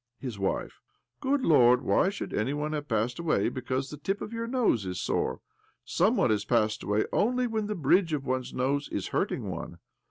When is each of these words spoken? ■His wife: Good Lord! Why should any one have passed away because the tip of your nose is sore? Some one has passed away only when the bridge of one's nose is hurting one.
■His 0.23 0.39
wife: 0.39 0.79
Good 1.19 1.41
Lord! 1.45 1.83
Why 1.83 2.09
should 2.09 2.33
any 2.33 2.55
one 2.55 2.73
have 2.73 2.87
passed 2.87 3.19
away 3.19 3.49
because 3.49 3.91
the 3.91 3.97
tip 3.99 4.19
of 4.19 4.33
your 4.33 4.47
nose 4.47 4.83
is 4.83 4.99
sore? 4.99 5.41
Some 5.85 6.15
one 6.17 6.31
has 6.31 6.43
passed 6.43 6.81
away 6.81 7.05
only 7.13 7.45
when 7.45 7.67
the 7.67 7.75
bridge 7.75 8.11
of 8.11 8.25
one's 8.25 8.51
nose 8.51 8.89
is 8.89 9.09
hurting 9.09 9.47
one. 9.51 9.77